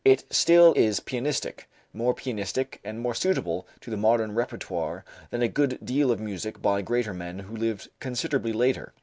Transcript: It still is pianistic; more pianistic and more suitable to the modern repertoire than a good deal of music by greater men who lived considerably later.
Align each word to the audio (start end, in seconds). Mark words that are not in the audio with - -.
It 0.03 0.23
still 0.33 0.73
is 0.73 0.99
pianistic; 0.99 1.69
more 1.93 2.15
pianistic 2.15 2.79
and 2.83 2.99
more 2.99 3.13
suitable 3.13 3.67
to 3.81 3.91
the 3.91 3.97
modern 3.97 4.33
repertoire 4.33 5.05
than 5.29 5.43
a 5.43 5.47
good 5.47 5.77
deal 5.85 6.09
of 6.11 6.19
music 6.19 6.59
by 6.59 6.81
greater 6.81 7.13
men 7.13 7.37
who 7.37 7.55
lived 7.55 7.87
considerably 7.99 8.51
later. 8.51 8.93